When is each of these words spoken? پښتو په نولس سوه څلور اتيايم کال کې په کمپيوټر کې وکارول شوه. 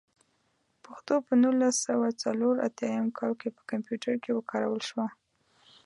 پښتو 0.85 1.15
په 1.25 1.33
نولس 1.43 1.75
سوه 1.87 2.07
څلور 2.23 2.55
اتيايم 2.67 3.07
کال 3.17 3.33
کې 3.41 3.49
په 3.55 3.61
کمپيوټر 3.71 4.13
کې 4.23 4.31
وکارول 4.33 4.81
شوه. 4.89 5.07